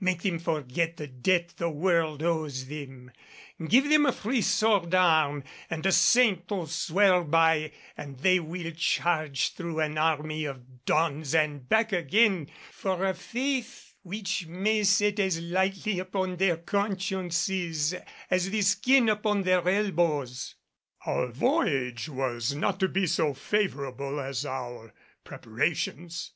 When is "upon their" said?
15.98-16.56, 19.10-19.68